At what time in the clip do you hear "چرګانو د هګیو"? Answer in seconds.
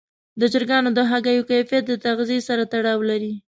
0.53-1.47